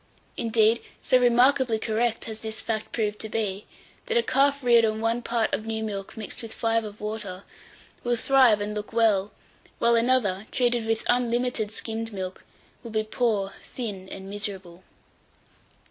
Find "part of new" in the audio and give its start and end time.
5.21-5.83